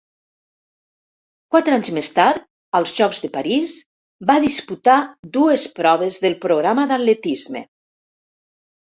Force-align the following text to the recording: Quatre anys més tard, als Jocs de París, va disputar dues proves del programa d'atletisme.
Quatre 1.55 1.75
anys 1.79 1.91
més 1.97 2.09
tard, 2.15 2.47
als 2.81 2.95
Jocs 3.01 3.21
de 3.27 3.31
París, 3.37 3.77
va 4.33 4.41
disputar 4.49 4.99
dues 5.39 5.71
proves 5.79 6.23
del 6.27 6.39
programa 6.51 6.91
d'atletisme. 6.95 7.67